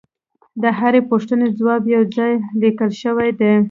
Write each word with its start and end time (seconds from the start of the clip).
د 0.61 0.63
هرې 0.79 1.01
پوښتنې 1.09 1.47
ځواب 1.57 1.81
یو 1.95 2.03
ځای 2.15 2.33
لیکل 2.61 2.91
شوی 3.01 3.29
دی 3.39 3.51